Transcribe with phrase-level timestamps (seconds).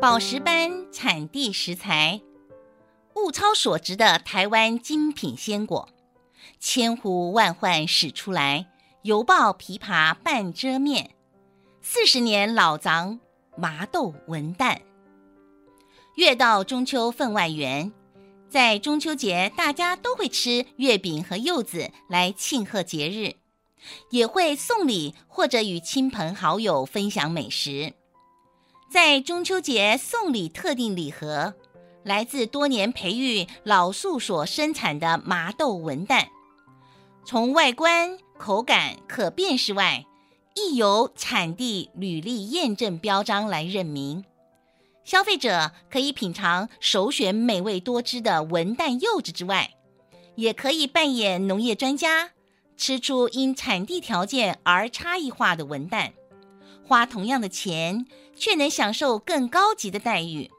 [0.00, 2.20] 宝石般产地食材，
[3.16, 5.88] 物超所值的台湾精品鲜果，
[6.60, 8.68] 千呼万唤始出来，
[9.02, 11.10] 犹抱琵琶半遮面。
[11.82, 13.18] 四十年老藏
[13.56, 14.78] 麻豆文旦，
[16.14, 17.92] 月到中秋分外圆，
[18.48, 23.34] 在中秋节大家都会吃月饼和柚子来庆贺节日，
[24.10, 27.94] 也会送礼或者与亲朋好友分享美食。
[28.90, 31.52] 在中秋节送礼特定礼盒，
[32.04, 36.28] 来自多年培育老树所生产的麻豆文旦，
[37.22, 40.06] 从外观、口感可辨识外，
[40.54, 44.24] 亦由产地履历验证标章来认明，
[45.04, 49.74] 消费者可以品尝首选美味多汁的文旦柚子之外，
[50.36, 52.30] 也可以扮演农业专家，
[52.78, 56.12] 吃出因产地条件而差异化的文旦，
[56.86, 58.06] 花同样的钱
[58.38, 60.50] 却能享受更高级的待遇。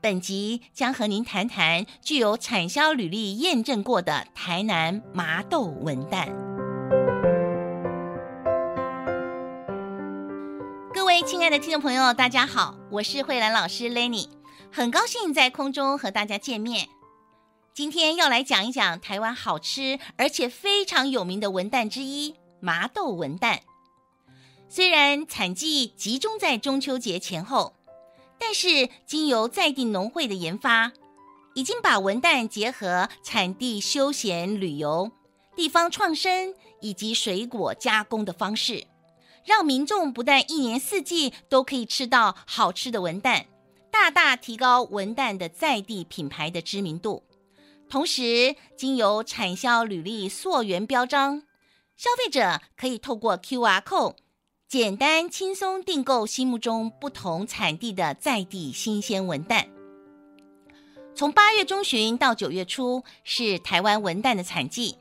[0.00, 6.28] 本集将和您谈谈具有产销履历验证过的台南麻豆文旦。
[10.94, 14.28] 各位亲爱的听众朋友，大家好，我是慧兰老师 Lenny，
[14.72, 16.88] 很高兴在空中和大家见面。
[17.74, 23.58] 今天要来讲一讲台湾好吃而且非常有名的文旦之一——麻豆文旦。
[24.72, 27.74] 虽然产季集中在中秋节前后，
[28.38, 30.92] 但是经由在地农会的研发，
[31.56, 35.10] 已经把文旦结合产地休闲旅游、
[35.56, 38.86] 地方创生以及水果加工的方式。
[39.44, 43.46] 让民众不但一年四季都可以吃到好吃的文旦，
[43.90, 47.24] 大大提高文旦的在地品牌的知名度。
[47.88, 51.42] 同时，经由产销履历溯源标章，
[51.96, 54.14] 消费者可以透过 QR code，
[54.70, 59.66] 简单轻松订购心目中不同产地的在地新鲜文旦。
[61.12, 64.94] 从八月中旬到九月初是台湾文旦的产季。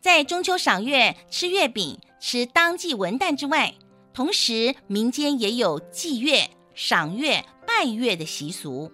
[0.00, 3.74] 在中秋赏月、吃月饼、吃当季文旦之外，
[4.14, 8.90] 同时民间也有祭月、赏月、拜月的习俗。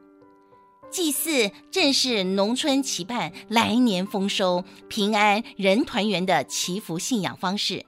[0.91, 7.87] 祭祀正是农村期盼来年丰收、平安、人团圆的祈福信仰方式，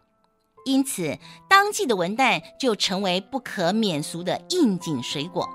[0.65, 5.49] 因此当季的文旦就成为不可免俗的应景水果。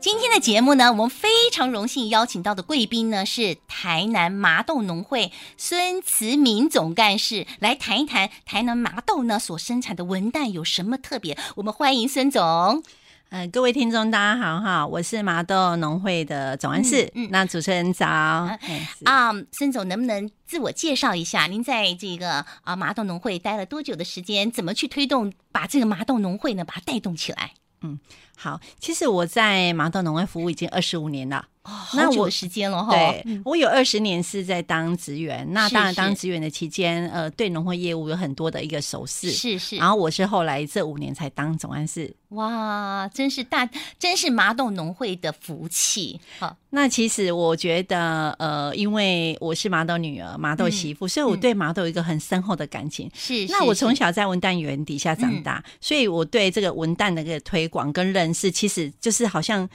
[0.00, 11.36] 今天的节目呢，我们非常荣幸邀请到的贵宾呢，是台南麻豆农会孙慈明总干事，来谈一谈台南麻豆呢所生产的文旦有什么特别。
[11.56, 12.82] 我们欢迎孙总。
[13.30, 17.04] 呃，各位听众大家好哈，我是麻豆农会的总干事。
[17.14, 18.06] 嗯，嗯，那主持人早。
[18.06, 21.46] 啊，孙总能不能自我介绍一下？
[21.46, 24.50] 您在这个啊麻豆农会待了多久的时间？
[24.50, 27.52] 怎么去推动把这个麻豆农会呢，把它带动起来？
[27.82, 28.00] 嗯，
[28.34, 31.48] 好，其实我在麻豆农会服务已经二十五年了。
[31.94, 39.76] 那我时间了哈，对，我有二十年是在当职员，那当然当职员的期间，呃，对农会业务有很多的一个熟识，是是。
[39.76, 43.68] 然后我是后来这五年才当总干事，哇，真是大，
[43.98, 46.20] 真是麻豆农会的福气。
[46.38, 53.10] 好，那其实我觉得，呃，因为我是麻豆女儿，麻豆媳妇，所以我对麻豆有一个很深厚的感情。
[53.14, 59.68] 是，那我从小在文旦园底下长大，所以我对这个文旦的一个推广跟认识，其实就是好像。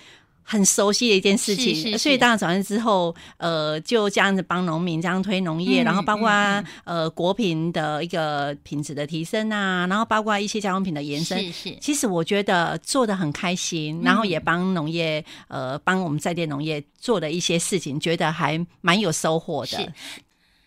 [0.43, 11.37] 很熟悉的一件事情，是是是，所以当了总干事之后，呃，就这样子帮农民这样推农业，嗯、然后包括、嗯、呃果品的一个品质的提升啊，然后包括一些加工品的延伸。
[11.45, 19.93] 是是，其实我觉得做的很开心，然后也帮农业呃帮我们在地农业做的一些事情，觉得还蛮有收获的。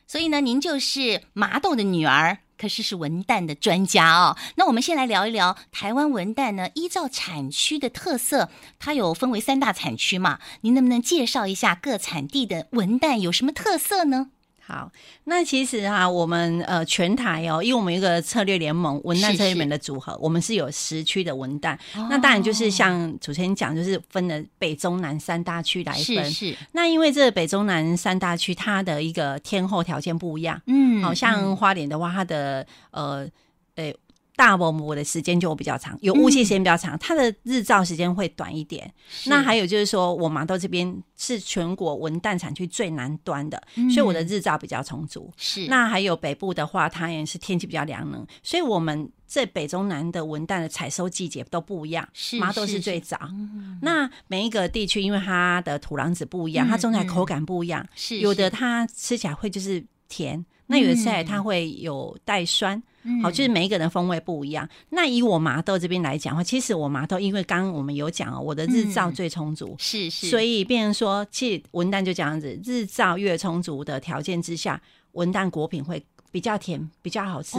[0.06, 2.38] 所以呢，您就是麻豆的女儿。
[2.58, 4.36] 可是是文旦的专家哦。
[4.56, 6.68] 那我们先来聊一聊台湾文旦呢。
[6.74, 10.38] 依照产区的特色，它有分为三大产区嘛？
[10.60, 14.30] 您能不能介绍一下各产地的文旦有什么特色呢？
[14.66, 14.90] 好，
[15.24, 21.76] 那其实哈、啊，我们呃全台哦，因为我们一个策略联盟文旦策略联盟的组合，是是我们是有十区的文旦。
[21.94, 26.02] 哦、那当然就是像主持人讲，就是分了北中南三大区来分。
[26.02, 26.56] 是是。
[26.72, 30.60] 那因为这北中南三大区，它的一个天候条件不一样。
[30.66, 31.00] 嗯。
[31.00, 33.28] 好像花莲的话，它的呃
[33.76, 33.92] 呃。
[34.36, 38.92] 大伯母的时间就比较长，有雾气时间比较长，嗯、它的日照时间会短一点。
[39.26, 45.32] 那还有就是说，我麻豆这边是全国文旦产区最南端的，嗯、所以我的日照比较充足。
[45.38, 45.66] 是。
[45.68, 52.06] 那还有北部的话，它也是天气比较凉冷，所以我们这北中南的文旦的采收季节都不一样。
[52.12, 52.38] 是。
[52.38, 53.18] 麻豆是最早。
[53.30, 57.86] 嗯、那每一个地区因为它的土壤子不一样，嗯、它种起来口感不一样。
[57.94, 58.18] 是。
[58.18, 59.82] 有的它吃起来会就是。
[60.08, 62.82] 甜，那有的吃起来它会有带酸。
[63.22, 64.68] 好，就是每一个人风味不一样。
[64.88, 74.82] 那以我麻豆这边来讲的话，其实我麻豆，因为刚刚我们有讲哦，我的日照最充足，是是，所以变成说，其实文旦就这样子，日照越充足的条件之下，
[75.12, 77.56] 文旦果品会比较甜，比较好吃，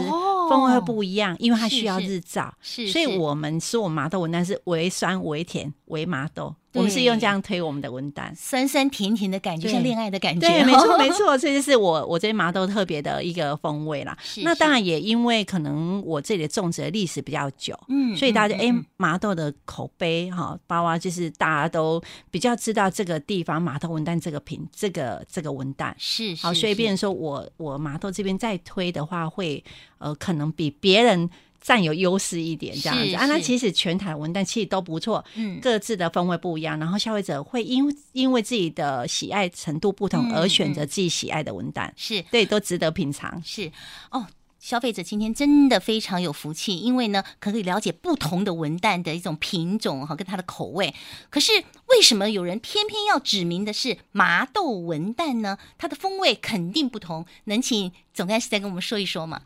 [0.50, 6.54] 风味会不一样，因为它需要日照，是，所以我们吃我麻豆文旦是微酸、微甜、微麻豆。
[6.78, 10.48] 我们是用这样推我们的文旦，酸酸甜甜的感觉，像恋爱的感觉。
[10.48, 14.16] 对，没错 没错，这就是我我这边麻豆特别的一个风味啦。
[14.22, 29.64] 是那当然也因为可能我这里的种植的历史比较久，嗯，所以大家就哎、嗯欸、麻豆的口碑哈，包括就是大家都比较知道这个地方麻豆文旦这个品，这个这个文旦是，是好，所以变成说我我麻豆这边再推的话会，会
[29.98, 31.28] 呃可能比别人。
[31.60, 43.42] 占有优势一点这样子啊，那其实全台文旦其实都不错，嗯，各自的风味不一样，然后消费者会因因为自己的喜爱程度不同而选择自己喜爱的文旦，是对，都值得品尝。
[43.44, 43.70] 是
[44.10, 44.26] 哦，
[44.58, 50.94] 消费者今天真的非常有福气，因为呢可以了解不同的文旦的一种品种哈，跟它的口味。
[51.30, 51.52] 可是
[51.88, 55.58] 为什么有人偏偏要指明的是麻豆文旦呢？
[55.76, 59.42] 它的风味肯定不同，能请总干事再跟我们说一说吗？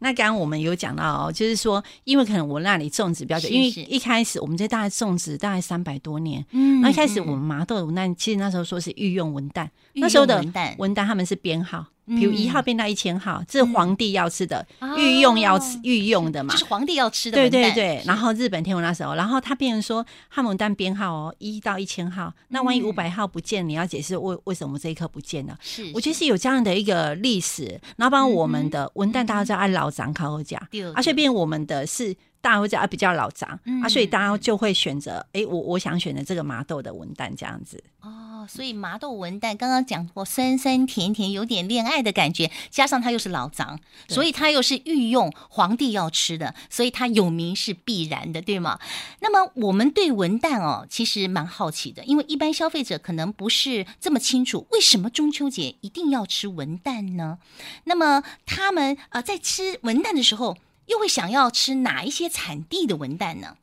[0.00, 10.36] 那刚刚我们有讲到哦，就是说，因为可能我那里种植比较久，因为一开始我们这大概种植大概三百多年，嗯，那一开始我们麻豆的文旦，其实那时候说是御用文旦，那时候的
[10.78, 11.86] 文旦他们是编号。
[12.08, 14.66] 比如一号变到一千号，这是皇帝要吃的，
[14.96, 17.36] 御用要吃御用的嘛，就是皇帝要吃的。
[17.36, 25.56] 对对对，然后日本天文那时候，然后他变成说汉文旦编号哦，一到一千号，那万一五百号不见，你要解释为为什么这一颗不见了？
[25.60, 27.80] 是，我觉得是有这样的一个历史。
[27.96, 30.60] 然后，包括我们的文旦，大家知道按老长考后讲，
[30.94, 37.82] 而且变我们的是大家会讲啊比较老长啊，所以大家就会选择哎，我我想选择这个麻豆的文旦这样子。
[38.00, 48.78] 哦所以麻豆文旦刚刚讲过，酸酸甜甜，有点恋爱的感觉，加上它又是老杂，所以它又是御用皇帝要吃的，所以它有名是必然的，对吗？
[49.20, 57.38] 那么我们对文旦哦，其实蛮好奇的，因为一般消费者可能不是这么清楚，为什么中秋节一定要吃文旦呢？
[57.84, 60.56] 那么他们呃在吃文旦的时候，
[60.88, 63.56] 又会想要吃哪一些产地的文旦呢？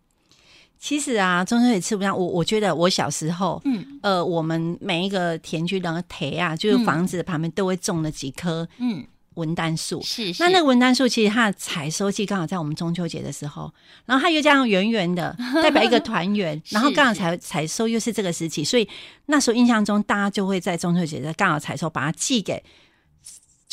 [0.78, 2.16] 其实啊，中秋也吃不上。
[2.16, 10.00] 我我觉得我小时候，嗯，呃，我们每一个田区的田啊，就是房子旁边都会种了几棵，嗯，文旦树。
[10.04, 10.44] 是，是。
[10.44, 13.74] 那那个文旦树其实它的采收季刚好在我们中秋节的时候，
[14.06, 16.62] 然后它又这样圆圆的， 代表一个团圆。
[16.70, 18.88] 然后刚好采采收又是这个时期，所以
[19.26, 22.64] 那时候印象中大家就会在中秋节的刚好采收，把它寄给。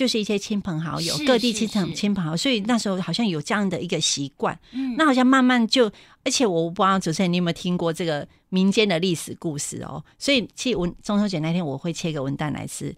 [0.02, 4.58] 就是一些亲朋好友，各地亲朋亲朋好友，所以那时候好像有这样的一个习惯。
[4.72, 5.87] 嗯，那好像慢慢就，
[6.25, 10.04] 而且我不知道主持人你有没有听过这个民间的历史故事哦。
[10.19, 12.93] 所以去文中秋节那天，我会切个文旦来吃。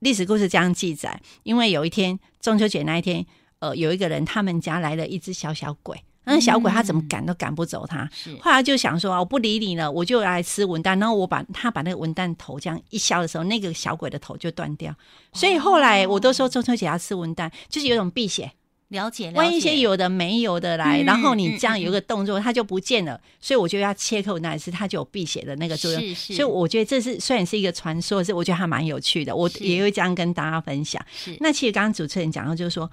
[0.00, 3.24] 历史故事这样记载，因为有一天中秋节那一天，
[3.60, 5.98] 呃，有一个人他们家来了一只小小鬼。
[6.24, 10.98] 那小鬼他怎么赶都赶不走他，嗯、后来就想说我不理你了，我就来吃文旦。
[11.00, 14.94] 然后我把他把那个文旦头这样一削的时候，那个小鬼的头就断掉。
[15.32, 18.52] 所以后来我都说中秋节要吃文旦，就是有种辟邪。
[18.88, 23.14] 了解，万一一些有的没有的来，嗯、然后你这样有一个动作，它就不见了。
[23.14, 26.00] 嗯、所以我就要切口那一次，它就有辟邪的那个作用。
[26.00, 29.36] 是是，所以我觉得这是虽然是一个传说，是我觉得还蛮有趣的。
[29.36, 31.00] 我也会这样跟大家分享。
[31.12, 32.90] 是，那其实刚刚主持人讲到就是说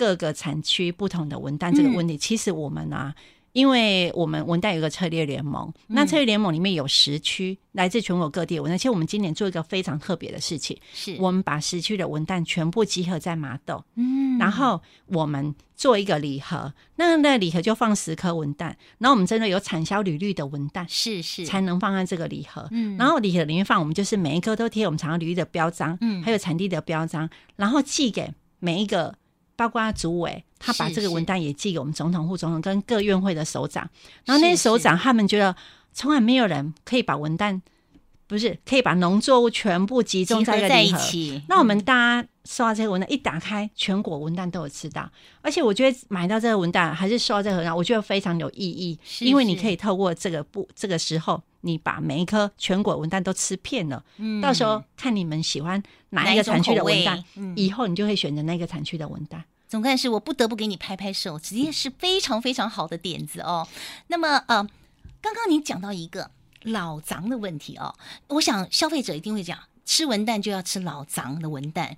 [0.00, 3.14] 各个产区不同的文旦这个问题，嗯、其实我们啊。
[3.52, 8.78] 因为我们文旦有一个策略联盟，那策略联盟里面有十区来自全国各地的文旦。
[8.78, 29.18] 其实我们今年做一个非常特别的事情，是我们把十区的文旦全部集合在麻豆，嗯，然后我们做一个礼盒，那那礼盒就放十颗文旦，然后我们真的有产销履历的文旦，是是才能放在这个礼盒，嗯，然后礼盒里面放我们就是每一颗都贴我们产销履历的标章，嗯，还有产地的标章，然后寄给每一个。
[29.60, 33.86] 包括主委，他把这个文档也寄给我们总统、副总统跟各院会的首长，
[34.24, 35.54] 然后那些首长他们觉得
[35.92, 37.60] 从来没有人可以把文档，
[38.26, 41.42] 不是可以把农作物全部集中在一个一起。
[41.46, 45.06] 那我们大家收到这个文档一打开，全国文档都有吃到，
[45.42, 54.02] 而且我觉得买到这个文档还是收到这个文档，我觉得非常有意义，因为你可以透过这个不这个时候，你把每一颗全国文旦都吃遍了，
[54.42, 57.22] 到时候看你们喜欢哪一个产区的文旦，
[57.56, 59.42] 以后你就会选择那个产区的文旦。
[59.68, 63.68] 总干事，我不得不给你拍拍手，直接是非常非常好的点子哦。
[64.08, 64.66] 那么，呃，
[65.20, 66.30] 刚刚你讲到一个
[66.62, 67.94] 老欉的问题哦，
[68.28, 71.96] 我想消费者一定会讲，吃文旦就要吃老欉的文旦。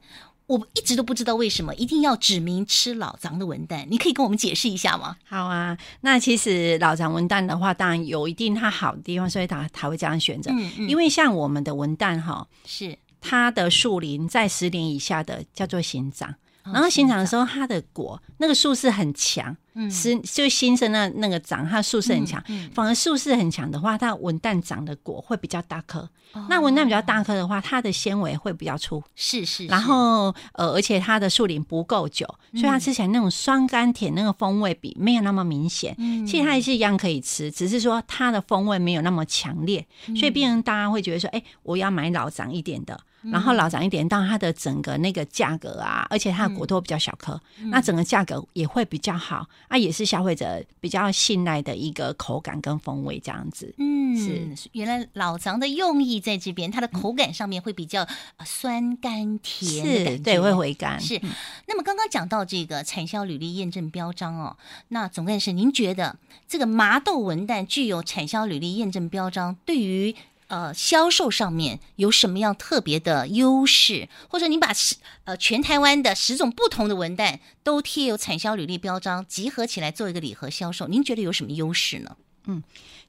[0.52, 5.16] 我一直都不知道为什么一定要指明吃老张的文旦，你可以跟我们解释一下吗？
[5.24, 10.50] 好啊，那其实老张文旦的话，当然有一定它好的地方，所以它才会这样选择。
[10.52, 12.98] 嗯嗯，因为像我们的文旦哈是。
[13.24, 16.34] 它的树龄在十年以下的叫做新长。
[16.64, 22.42] 然后新长的时候，它的果那个树势很强，嗯，是就新生那那个长，它树势很强。
[22.48, 26.08] 嗯嗯、反而树势很强的话，它文旦长的果会比较大颗。
[26.34, 29.02] 哦、那文旦比较大颗的话，它的纤维会比较粗。
[29.14, 29.66] 是是，是。
[29.66, 35.94] 然后呃，而且它的树龄不够久，所以它吃起来那种酸甘甜那个风味比没有那么明显。
[35.98, 42.98] 嗯、其实它也是一样可以吃，只是说它的风味没有那么强烈，嗯、所以变成大家会觉得说，哎，我要买老长一点的。
[43.30, 53.72] 然后老长一点，当然它的整个那个价格啊，而且它的果都比较小颗，嗯、那整个价格也会比较好，啊，也是消费者比较信赖的一个口感跟风味这样子。
[53.78, 54.16] 嗯，
[54.56, 58.06] 是原来老长的用意在这边，它的口感上面会比较
[58.44, 61.00] 酸甘甜的感觉，对，会回甘。
[61.00, 61.20] 是。
[61.66, 64.56] 那么刚刚讲到这个产销履历验证标章哦，
[64.88, 66.16] 那总干事，您觉得
[66.48, 70.14] 这个麻豆文旦具有产销履历验证标章，对于
[70.52, 74.10] 呃，销售上面有什么样特别的优势？
[74.28, 82.18] 或者您把十呃全台湾的十种不同的文旦都贴有产销履历标章，集合起来做一个礼盒销售，您觉得有什么优势呢？
[82.44, 82.62] 嗯，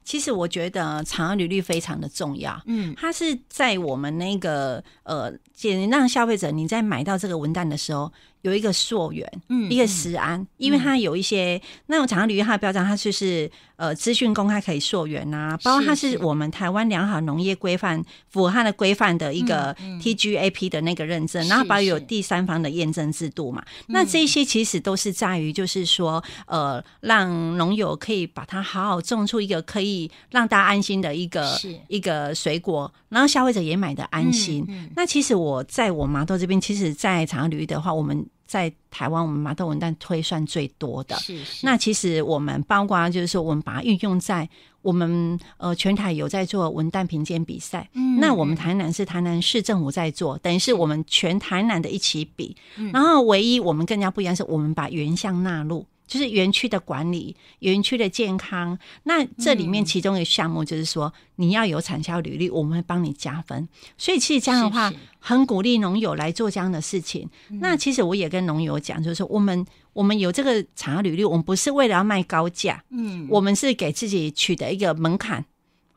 [0.04, 2.60] 其实我觉得产销履历非常的重要。
[2.66, 8.12] 嗯，它是在我们那个呃，简让消费者你在买到这个文旦的时候。
[8.44, 29.93] 有一个溯源，嗯，一个食安，嗯、因为它有一些、嗯、那种产销履历它的标章，它就是呃资讯公开可以溯源呐，包括它是我们台湾良好农业规范符合它的规范的一个 TGAP 的那个认证，然后包括有第三方的验证制度嘛，那这些其实都是在于就是说呃让农友可以把它好好种出一个可以
[30.30, 31.58] 让大家安心的一个
[31.88, 34.64] 一个水果，然后消费者也买的安心。
[34.68, 41.16] 嗯嗯、那其实我在我麻豆这边，其实，在产销履历的话，我们在台湾，我们麻豆文旦推算最多的。
[41.16, 41.66] 是是。
[41.66, 44.48] 那其实我们包括就是说，我们把它运用在
[44.82, 47.88] 我们呃全台有在做文旦评鉴比赛。
[47.94, 48.20] 嗯。
[48.20, 52.56] 那我们台南是台南市政府在做，等于是我们全台南的一起比。
[52.76, 52.90] 嗯。
[52.92, 55.86] 然后唯一我们更加不一样是，我们把原乡纳入。
[56.06, 58.78] 就是园区的管理，园区的健康。
[59.04, 63.68] 那这里面其中一个项目就是说，你要有产销履历，我们会帮你加分。
[63.96, 67.28] 所以其实这样的话，很鼓励农友来做这样的事情。
[67.48, 75.44] 那其实我也跟农友讲，就是说，我们我们有这个产销履历，我们不是为了要卖高价，嗯，我们是给自己取得一个门槛。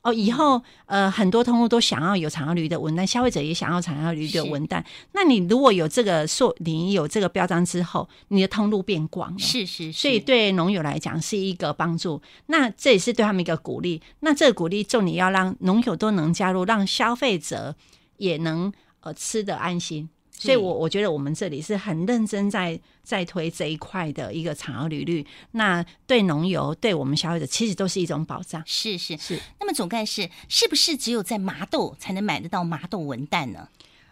[0.04, 4.82] 哦，以后呃，很多通路都想要有产销履的文旦，消费者也想要产销履的文旦。
[5.12, 12.22] 那你如果有这个说，你有这个标章之后，你的通路变广了，是，是是，所以对农友来讲是一个帮助。
[12.46, 14.02] 那这也是对他们一个鼓励。
[14.22, 17.76] 那这个鼓励重点要让农友都能加入，让消费者
[18.18, 20.08] 也能呃吃得安心。
[20.38, 28.62] 所以我，我我觉得我们这里是很认真在在推这一块的一个产后履率，那对农友、对我们消费者，其实都是一种保障。
[28.66, 29.40] 是是是。
[29.60, 33.68] 那么，总干事是不是只有在麻豆才能买得到麻豆文旦呢？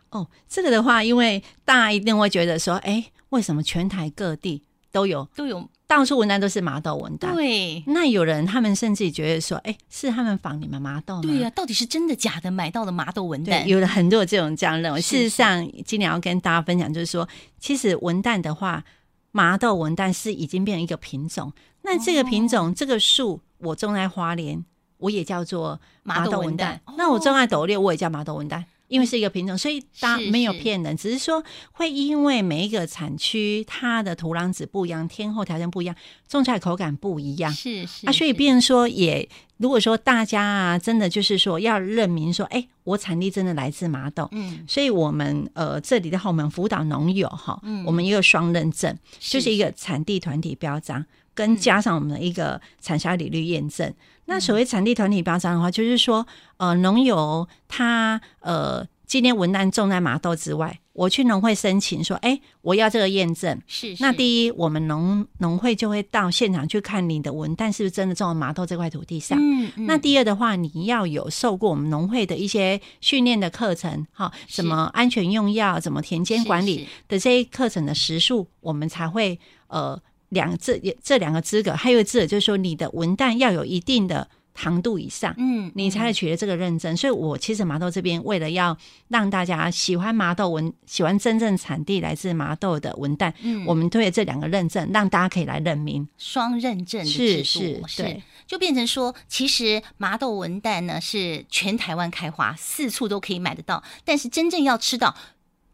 [0.09, 5.69] 哦，这个的话，因为大家一定会觉得说，哎，为什么全台各地都有都有？
[5.87, 7.83] 到处文旦都是麻豆文旦，对。
[7.85, 11.21] 那有人他们甚至觉得说，哎、欸，是他们仿你们麻豆吗？
[11.21, 12.49] 对呀、啊，到底是真的假的？
[12.49, 14.99] 买到了麻豆文旦，有了很多这种这样认为。
[14.99, 17.27] 事实上，今年要跟大家分享，就是说，
[17.59, 18.83] 其实文旦的话，
[19.31, 21.53] 麻豆文旦是已经变成一个品种。
[21.83, 24.65] 那这个品种，哦、这个树，我种在花莲，
[24.97, 26.79] 我也叫做麻豆文旦。
[26.97, 28.63] 那我种在斗六，我也叫麻豆文旦。
[28.87, 35.95] 因为是一个品种，所以大家没有骗人，只是说会因为每一个产区它的土壤质不一样，天候条件不一样，
[36.27, 37.51] 种出来口感不一样。
[37.51, 39.27] 是是啊，所以变成说也，
[39.57, 51.03] 如果说大家啊，真的就是说要认明说，哎，我产地真的来自麻豆，嗯，所以我们呃这里的话，我们辅导农友哈，嗯，我们也有双认证，就是一个产地团体标章，
[51.35, 53.93] 跟加上我们的一个产销履历验证。
[54.27, 56.25] 那所谓产地团体标章的话，就是说，
[56.57, 63.61] 呃，农友他呃今天文旦种在麻豆之外，我去农会申请说，哎，我要这个验证。
[63.67, 64.01] 是，是。
[64.01, 69.37] 那第一，我们农农会就会到现场去看你的文旦是不是真的种在麻豆这块土地上。
[69.39, 69.71] 嗯。
[69.75, 80.01] 嗯，那第二的话，你要有受过我们农会的一些训练的课程，哈，什么安全用药、怎么田间管理的这些课程的时数，我们才会呃。
[80.29, 86.93] 两这这两个资格，还有一个资格就是说，你的文旦要有一定的糖度以上，嗯，你才能取得这个认证。
[86.93, 88.77] 嗯、所以，我其实麻豆这边为了要
[89.09, 105.15] 让大家喜欢麻豆文，喜欢真正产地来自麻豆的文旦，嗯，我们推了这两个认证，让大家可以来认明双认证的制度，是是，对，就变成说，其实麻豆文旦呢是全台湾开花，四处都可以买得到，但是真正要吃到。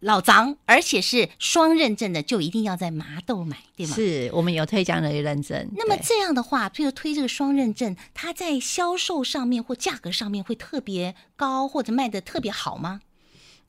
[0.01, 3.95] 老张，而且是双认证的，就一定要在麻豆买，对吗？
[3.95, 5.69] 是我们有推这样的认证。
[5.75, 13.01] 那么这样的话，譬如推这个双认证，它在销售上面或价格上面会特别高，或者卖的特别好吗？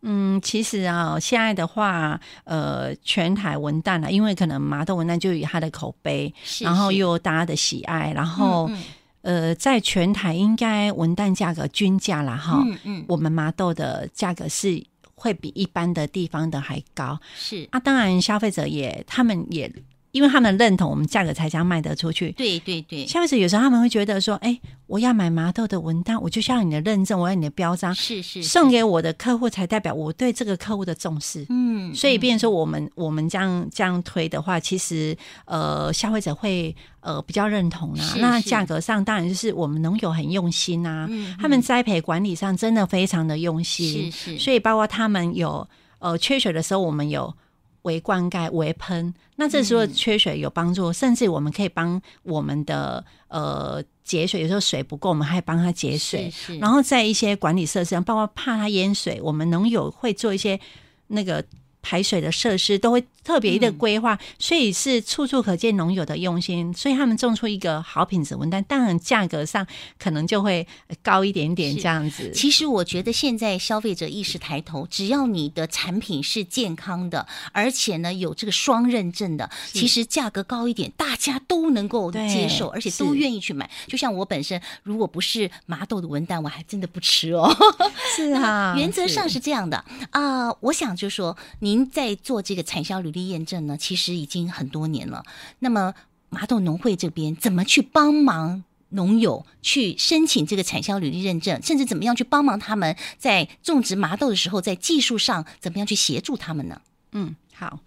[0.05, 8.83] 嗯，其实啊，现在的话，呃，全台文旦啊，因为可能麻豆文旦就有它的口碑，是然后又有大家的喜爱，然后嗯
[9.21, 17.81] 呃，在全台应该文旦价格均价啦哈，嗯嗯，我们麻豆的价格是会比一般的地方的还高是啊。
[17.81, 19.71] 当然，消费者也他们也。
[20.13, 22.31] 因为他们认同我们价格才将卖得出去。
[22.33, 35.17] 对对对，消费者有时候他们会觉得说：“哎，我要买麻豆的文旦，我就需要你的认证，我要你的标章，是是，是送给我的客户，才代表我对这个客户的重视。”嗯，所以，变成说我们我们这样这样推的话，其实
[35.47, 38.15] 呃，消费者会呃比较认同啊。
[38.19, 44.39] 那价格上当然就是我们农友很用心啊，嗯，他们栽培管理上真的非常的用心，是是。
[44.39, 45.67] 所以包括他们有
[46.01, 47.35] 呃缺水的时候，我们有。
[47.83, 56.31] 微灌溉、为喷，那这时候缺水有帮助，嗯、甚至我们可以帮我们的呃节水，有时候水不够，我们还帮它节水。
[56.31, 56.59] 是是。
[56.59, 60.59] 然后在一些管理设施上，包括怕它淹水，我们农友会做一些
[61.07, 61.45] 那个。
[61.83, 69.67] 排水的设施都会特别的规划，嗯，所以是处处可见农友的用心，所以他们种出一个好品质文旦，当然价格上
[69.99, 70.67] 可能就会
[71.03, 72.31] 高一点点这样子。
[72.33, 83.69] 其实我觉得现在消费者意识抬头，只要你的产品是健康的，而且呢有这个双认证的，其实价格高一点，大家都能够接受，而且都愿意去买。
[83.89, 87.53] 就像我本身，如果不是麻豆的文旦，我还真的不吃哦。
[88.17, 89.77] 是啊，原则上是这样的
[90.11, 90.59] 啊，呃。
[90.61, 91.72] 我想就说你。
[91.73, 95.25] 您在做这个产销履历验证呢，其实已经很多年了。
[95.61, 95.95] 那么
[96.29, 106.79] 麻豆农会这边怎么去帮忙农友去申请这个产销履历认证，甚至怎么样去帮忙他们在种植麻豆的时候，在技术上怎么样去协助他们呢？
[107.13, 107.79] 嗯，好，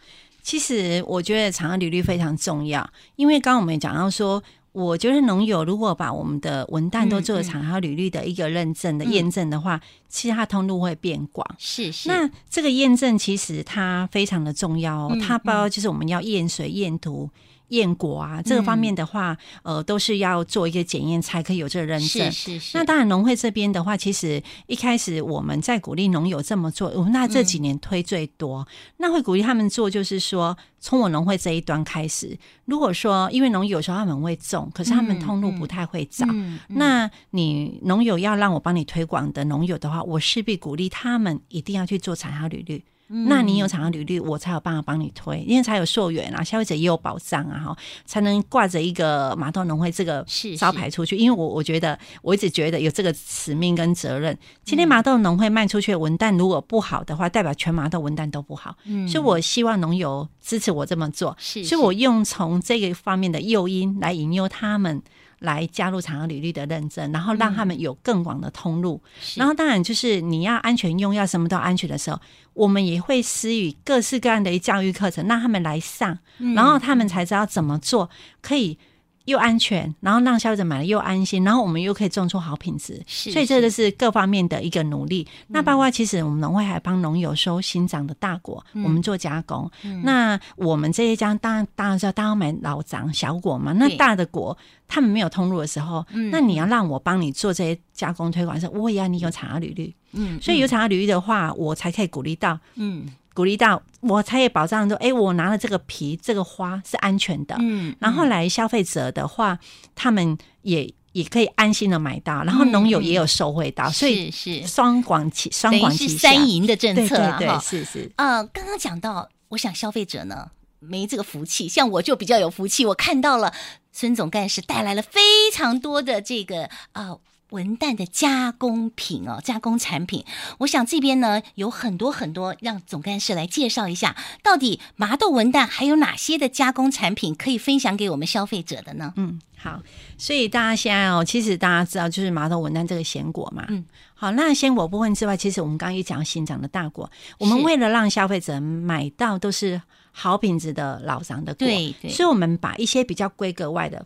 [0.42, 4.42] 其实我觉得产销履历非常重要，因为刚刚我们也讲到说。
[4.76, 11.48] 我觉得农友如果把我们的文旦都做了产销履历的一个认证的验证的话，嗯嗯、其实它通路会变广。
[11.58, 12.10] 是是。
[12.10, 17.30] 那这个验证其实它非常的重要哦，嗯、它包括就是我们要验水、验土。
[17.76, 22.32] 验果啊，这个方面的话，嗯、呃，都是要做一个检验才可以有这个认证。
[22.32, 22.78] 是是是。
[22.78, 36.26] 那当然，农会这边的话，其实一开始我们在鼓励农友这么做，那这几年推最多，嗯、那会鼓励他们做，就是说，从我农会这一端开始，如果说因为农友有时候他们会种，可是他们通路不太会找，
[36.70, 42.84] 那你农友要让我帮你推广的农友的话，我势必鼓励他们一定要去做产销履历。
[43.08, 50.26] 那你有产销履历，我才有办法帮你推，因为才有溯源啊，消费者也有保障啊，哈，才能挂着一个麻豆农会这个
[50.58, 51.16] 招牌出去。
[51.16, 54.36] 因为我我觉得，我一直觉得有这个使命跟责任。
[54.64, 58.76] 今天麻豆农会卖出去的文旦如果不好的话，代表全麻豆文旦都不好。
[58.86, 65.02] 嗯，所以我希望农友支持我这么做，是，所以我用从这个方面的诱因来引诱他们。
[65.46, 69.02] 来加入产销履历的认证，然后让他们有更广的通路。
[69.06, 72.20] 嗯、然后当然就是你要安全用药，什么都安全的时候，
[72.54, 76.20] 我们也会施予各式各样的教育课程，让他们来上，
[76.54, 78.10] 然后他们才知道怎么做
[78.42, 78.78] 可以。
[79.26, 85.28] 又安全，然后让消费者买了又安心，然后我们又可以种出好品质，是是，所以这就是各方面的一个努力。
[85.42, 89.70] 嗯、那包括其实我们农会还帮农友收新长的大果，嗯、我们做加工。
[89.84, 94.58] 嗯、那我们这些将当然当然是要大家买老长小果嘛，那大的果
[94.88, 99.96] 他们没有通路的时候，嗯、那你要让我帮你做这些加工推广的时候，我也要你有产销履历。
[100.12, 103.08] 嗯，所以有产销履历的话，我才可以鼓励到嗯。
[103.36, 107.56] 鼓励到我才也保障说，哎，我拿了这个皮，这个花是安全的。
[107.60, 109.60] 嗯，然后来消费者的话，
[109.94, 118.12] 他们也也可以安心的买到，然后农友也有受惠到，所以是双管齐双管齐下，三赢的政策啊，对，对，对，是是。
[118.16, 123.54] 呃，刚刚讲到，我想消费者呢没这个福气，像我就比较有福气，我看到了
[123.92, 127.10] 孙总干事带来了非常多的这个啊。
[127.10, 127.20] 呃
[127.52, 130.26] 文旦的加工品哦，加工产品，
[130.60, 139.14] 我想这边呢有很多很多，让总干事来介绍一下，到底麻豆文旦还有哪些的加工产品可以分享给我们消费者的呢？
[139.16, 139.82] 嗯，好，
[140.18, 149.80] 所以大家现在哦，其实大家知道就是麻豆文旦这个鲜果嘛，嗯，好，那鲜果部分之外，其实我们刚刚也讲新长的大果，我们为了让消费者买到都是
[150.12, 154.04] 好品质的老长的果，对，对，所以我们把一些比较规格外的，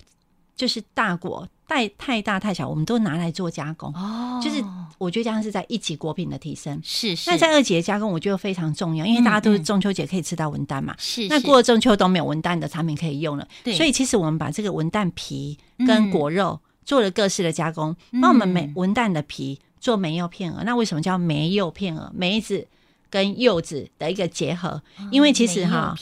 [0.56, 1.47] 就是大果。
[1.69, 3.93] 带太大太小，我们都拿来做加工。
[3.93, 4.62] 哦，就是
[4.97, 6.82] 我觉得这样是在一级果品的提升。
[6.84, 7.29] 是是。
[7.29, 10.95] 那在二级的加工，我觉得非常重要，因为大家都是中秋节可以吃到文旦嘛。
[10.97, 11.29] 是、嗯。
[11.29, 13.47] 那过了中秋都没有文旦的产品可以用了。
[13.63, 13.75] 对。
[13.75, 15.55] 所以其实我们把这个文旦皮
[15.86, 20.63] 跟果肉做了各式的加工，那、嗯、我们梅文旦的皮做梅柚片鹅。
[20.63, 22.12] 那为什么叫梅柚片鹅？
[22.15, 22.67] 梅子
[23.12, 24.69] 跟柚子的一个结合。
[24.69, 25.95] 哦、因为其实哈，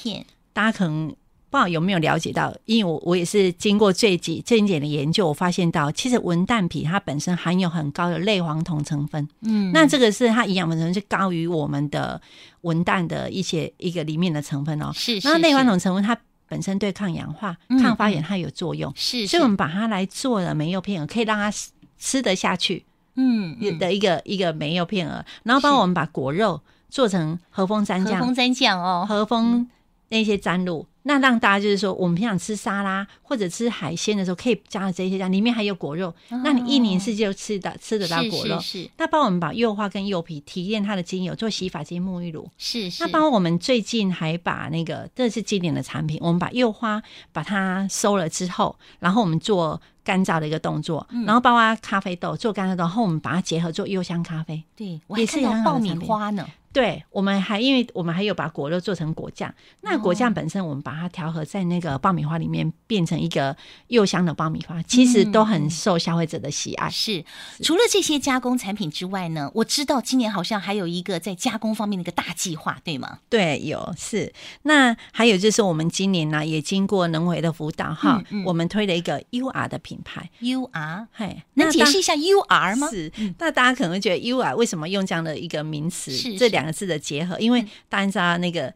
[0.53, 1.13] 大家可能。
[1.58, 2.56] 不知道有没有了解到？
[2.65, 12.22] 因为我我也是经过最近最近点的研究，我发现到其实文旦皮它本身含有很高的类黄酮成分，嗯，那这个是它营养成分是高于我们的
[12.62, 14.91] 文旦的一些一个里面的成分哦。
[14.93, 16.15] 是，是，那类黄酮成分它
[16.48, 21.52] 本身对抗氧化、嗯、抗发炎它有作用，是，是，所以我们把它来做了梅柚片，可以让它
[21.98, 29.67] 吃得下去，嗯，的一个一个梅柚片儿，然后帮我们把果肉做成和风蘸酱，和风蘸酱哦，和风
[30.10, 30.86] 那些粘露。
[31.04, 38.60] 那让大家就是说，我们平常吃沙拉或者吃海鲜的时候，可以加了这些酱，里面还有果肉，哦、那你一年四季就吃的吃得到果肉。
[38.60, 38.89] 是，是，是。
[38.98, 42.50] 那帮我们把柚花跟柚皮提炼它的精油做洗发精、沐浴乳。
[42.58, 43.02] 是是。
[43.02, 54.62] 那帮我们最近还把那个，这是经典的产品，我们把柚花把它收了之后，然后我们做干燥的一个动作，嗯、然后包括咖啡豆做干燥豆，然后我们把它结合做柚香咖啡。
[54.76, 56.46] 对，我还看到爆米花呢。
[56.77, 66.87] 对，我们还因为我们还有把果肉做成果酱，那果酱本身我们把它调和在那个爆米花里面，变成一个又香的爆米花，其实都很受消费者的喜爱。
[66.87, 67.25] 是，
[67.63, 73.21] 除了这些加工产品之外呢，我知道今年好像还有一个在加工方面的一个大计划，对吗？
[73.27, 74.31] 对，有是。
[74.61, 82.87] 那还有就是我们今年呢，也经过能维的辅导哈，嗯嗯、我们推了一个 UR 的品牌，UR，嘿，能解释一下 UR 吗？
[82.91, 86.11] 是，那大家可能会觉得 UR 为什么用这样的一个名词？
[86.11, 88.71] 是这两个字的结合，因为大家知道那个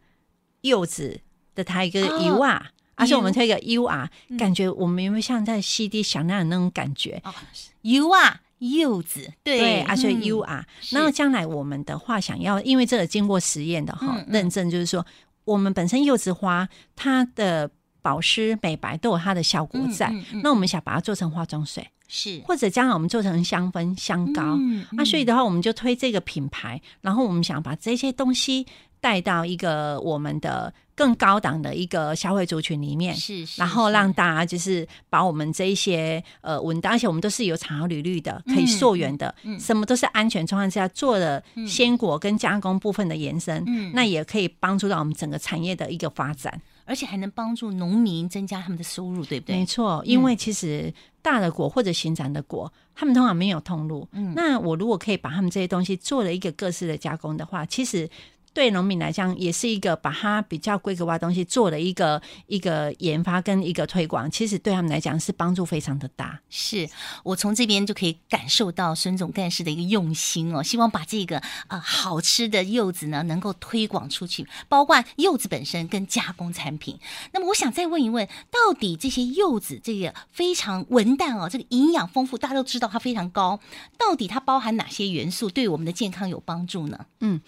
[0.62, 1.20] 柚子
[1.54, 2.62] 的它一个 UR，
[2.96, 7.34] 而、哦、且我们推一个 UR，、嗯、感觉我们有没有像在 CD 响亮的那种感觉、哦、
[7.84, 15.06] ？UR 柚子，对，对而且 UR，然后将来我们的话想要，因为这个经过实验的哈、嗯、认证，就是说
[15.46, 17.70] 我们本身柚子花它的
[18.02, 21.88] 保湿美白都有它的效果在，嗯嗯嗯、那我们想把它做成化妆水。
[22.14, 28.68] 是，或者将来我们做成香氛香膏，那、嗯嗯啊、所以的话，我们就推这个品牌，然后我们想把这些东西
[29.00, 46.62] 带到一个我们的更高档的一个消费族群里面，是，是，然后让大家就是把我们这一些呃文档，而且我们都是有产销履历的，可以溯源的，嗯嗯、什么都是安全状况之下做的鲜果跟加工部分的延伸，嗯、那也可以帮助到我们整个产业的一个发展。
[46.92, 49.56] 而且还能帮助农民增加他们的收入，对不对？
[49.56, 54.06] 没错，因为其实大的果或者行展的果，他们通常没有通路。
[54.12, 58.10] 嗯，那我如果可以把他们这些东西做了一个各式的加工的话，其实。
[58.54, 66.40] 对农民来讲，也是一个把它比较规格化的东西做的一个一个研发跟一个推广，其实对他们来讲是帮助非常的大。
[66.50, 66.90] 是
[67.24, 77.00] 我从这边就可以感受到孙总干事的一个用心哦，希望把这个啊、呃、好吃的柚子呢能够推广出去，包括柚子本身跟加工产品。
[77.32, 83.60] 那么我想再问一问，到底这些柚子这个非常文旦哦，这个营养丰富，大家都知道它非常高，
[83.98, 87.06] 到底它包含哪些元素对我们的健康有帮助呢？
[87.22, 87.40] 嗯。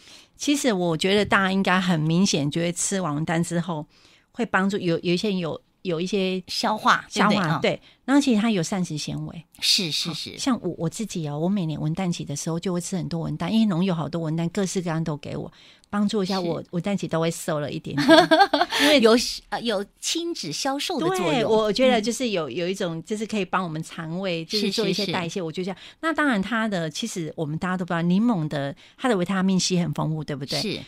[0.44, 3.88] 其实我觉得大家应该很明显，觉得吃完文旦之后
[4.34, 10.38] 会帮助有有一些有有一些消化消化对，然后其实它有膳食纤维，是是是。
[10.38, 15.50] 像我我自己哦，我每年文旦期的时候就会吃很多文旦，因为农友好多文旦，各式各样都给我。
[15.94, 18.30] 帮助一下我，我暂且都会瘦了一点点，
[18.82, 19.16] 因为有
[19.50, 21.26] 呃有亲子消瘦的作用。
[21.32, 25.40] 对，我觉得就是有有一种就是可以帮我们肠胃就是做一些代谢。
[25.40, 30.60] 我觉得这样，那当然它的其实我们大家都不知道，柠檬的它的维他命 C 很丰富，对不对？
[30.60, 30.80] 是，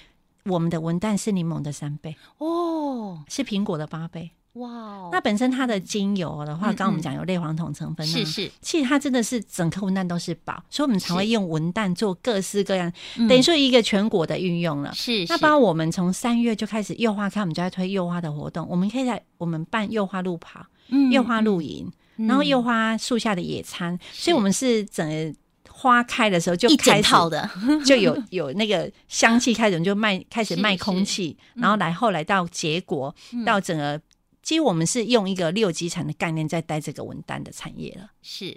[0.46, 4.32] 我们的文旦是柠檬的三倍哦，是苹果的八倍。
[4.56, 5.10] 哇哦！
[5.12, 12.92] 那本身它的精油的话，刚刚我们讲有类黄酮成分，是是，其实它真的是整颗文旦都是宝，所以我们才会用文旦做各式各样，
[13.28, 14.94] 等于说一个全国的运用了。
[14.94, 20.66] 是，那包括我们从三月就开始柚花开，我们就在推柚花的活动，我们可以在我们办柚花路跑、
[21.12, 25.36] 柚花露营，然后柚花树下的野餐，所以我们是整个
[25.70, 27.50] 花开的时候就一整套的，
[27.86, 33.14] 就有有那个香气开始，就卖开始卖空气，然后来后来到结果
[33.46, 34.00] 到整个。
[34.46, 38.12] 其实我们是用一个六级产的概念在带这个文旦的产业了。
[38.22, 38.56] 是，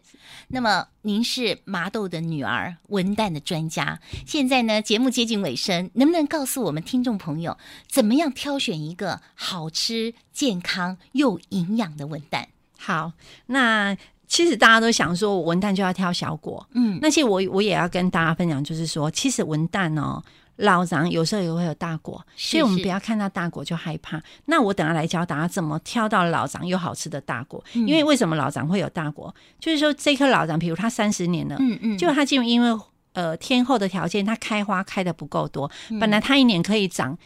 [0.49, 3.99] 那么您是麻豆的女儿，文旦的专家。
[4.27, 7.57] 现在呢，节目接近尾声，能不能告诉我们听众朋友，
[7.89, 12.45] 怎么样挑选一个好吃、健康又营养的文旦？
[12.77, 13.13] 好，
[13.47, 13.97] 那
[14.27, 16.69] 其实大家都想说，文旦就要挑小果。
[16.75, 20.23] 嗯，那其实我我也要跟大家分享，就是说，其实文旦哦。
[20.59, 24.23] 老长有时候也会有大果，是是，所以我们不要看到大果就害怕。
[24.45, 27.65] 那我等下来教大家怎么挑到老长又好吃的大果。
[27.75, 29.35] 嗯、因为为什么老长会有大果？
[29.59, 32.81] 就是说这颗老长，比如它三十年了，嗯嗯，就它就因为
[33.13, 37.17] 呃天候的条件，它开花开的不够多，嗯、本来它一年可以长。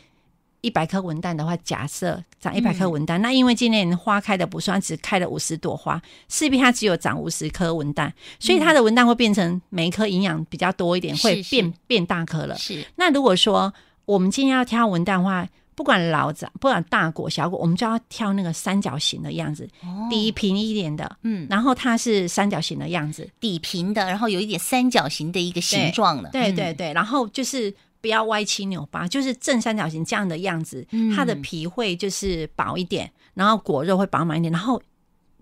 [0.62, 12.56] 一百颗文旦的话，假设长一百颗文旦，嗯、那因为今年花开的不算，只开了五十朵花，势必它只有长五十颗文旦，所以它的文旦会变成每一颗营养比较多一点，会变变大颗了。
[12.56, 34.82] 是，那如果说我们今天要挑文旦的话，不管老长，不管大果小果，我们就要挑那个三角形的样子，哦底平一点的，嗯，然后它是三角形的样子，底平的，然后有一点三角形的一个形状的，对对对，然后就是不要歪七扭八，就是正三角形这样的样子，嗯它的皮会就是薄一点，然后果肉会饱满一点，然后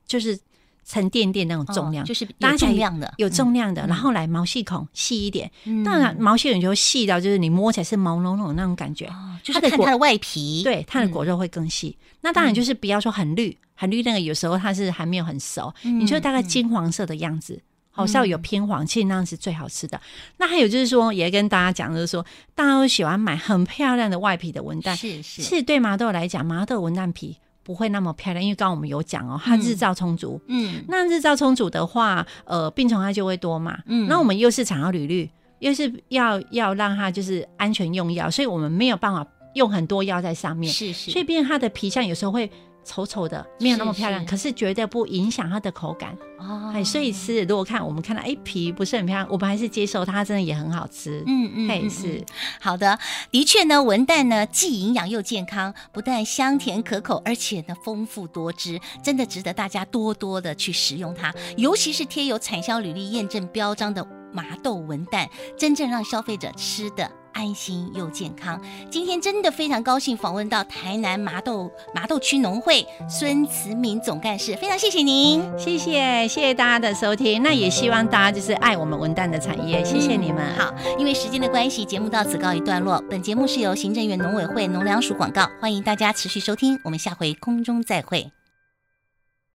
[0.07, 0.39] 就是
[0.85, 3.89] 沉甸甸那种重量，哦就是有重量的，有重量的，嗯。
[3.89, 5.83] 然后来毛细孔细一点，嗯。
[5.83, 11.97] 当然毛细孔就细到就是你摸起来是毛茸茸那种感觉，哦就是它的果看它的外皮，对，它的果肉会更细。
[12.21, 17.59] 那当然就是不要说很绿，很绿那个有时候它是还没有很熟，嗯你就大概金黄色的样子。
[17.93, 20.01] 好，稍微有偏黄，其实那样是最好吃的。
[20.37, 22.25] 那还有就是说，也跟大家讲，就是说，
[22.55, 30.41] 大家都喜欢买很漂亮的外皮的文旦，是是，是对麻豆来讲，麻豆文旦皮不会那么漂亮，因为刚刚我们有讲哦，它日照充足。
[30.47, 30.85] 嗯。
[30.89, 33.79] 那日照充足的话，呃，病虫害就会多嘛。
[33.87, 34.07] 嗯。
[34.09, 42.51] 那我们又是产销履历，又是要要让它就是安全用药，所以我们没有办法用很多药在上面，是是，所以变成它的皮相有时候会
[42.85, 46.17] 丑丑的，没有那么漂亮，是可是绝对不影响它的口感。
[46.39, 51.23] 哦哎，所以吃如果看我们看到哎皮不是很漂亮，我们还是接受它，它真的也很好吃。
[51.27, 52.25] 嗯嗯，嘿，嗯是。
[52.61, 52.99] 好的，
[53.31, 61.35] 的确呢，文旦呢既营养又健康，不但香甜可口，而且呢丰富多汁，真的值得大家多多的去食用它。
[61.57, 68.61] 尤其是贴有产销履历验证标章的麻豆文旦，真正让消费者吃的安心又健康。
[68.91, 75.43] 今天真的非常高兴访问到台南麻豆麻豆区农会孙慈敏总干事，非常谢谢您。
[75.59, 80.41] 谢谢谢谢大家的收听，那也希望大家就是爱我们文旦的产业，谢谢你们。
[80.41, 83.03] 嗯好，因为时间的关系，节目到此告一段落。
[83.11, 88.40] 本节目是由行政院农委会农粮署广告，欢迎大家持续收听，我们下回空中再会。